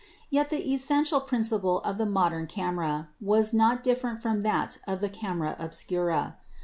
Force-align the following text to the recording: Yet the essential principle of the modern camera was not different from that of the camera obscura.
Yet 0.31 0.49
the 0.49 0.73
essential 0.73 1.21
principle 1.21 1.79
of 1.81 1.99
the 1.99 2.07
modern 2.07 2.47
camera 2.47 3.09
was 3.21 3.53
not 3.53 3.83
different 3.83 4.19
from 4.19 4.41
that 4.41 4.79
of 4.87 4.99
the 4.99 5.09
camera 5.09 5.55
obscura. 5.59 6.37